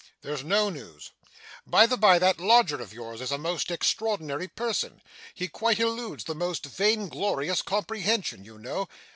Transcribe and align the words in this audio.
There's 0.23 0.43
no 0.43 0.71
news. 0.71 1.11
By 1.67 1.85
the 1.85 1.95
bye, 1.95 2.17
that 2.17 2.39
lodger 2.39 2.81
of 2.81 2.91
yours 2.91 3.21
is 3.21 3.31
a 3.31 3.37
most 3.37 3.69
extraordinary 3.69 4.47
person. 4.47 5.03
He 5.35 5.47
quite 5.47 5.79
eludes 5.79 6.23
the 6.23 6.33
most 6.33 6.65
vigorous 6.65 7.61
comprehension, 7.61 8.43
you 8.43 8.57
know. 8.57 8.87